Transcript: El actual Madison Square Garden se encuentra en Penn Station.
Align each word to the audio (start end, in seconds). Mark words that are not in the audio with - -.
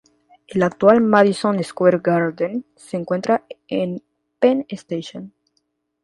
El 0.47 0.63
actual 0.63 0.99
Madison 0.99 1.63
Square 1.63 1.99
Garden 2.03 2.65
se 2.75 2.97
encuentra 2.97 3.45
en 3.67 4.01
Penn 4.39 4.65
Station. 4.67 5.31